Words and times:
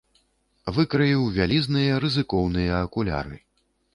Выкраіў 0.77 1.27
вялізныя, 1.35 1.99
рызыкоўныя 2.05 2.79
акуляры. 2.89 3.37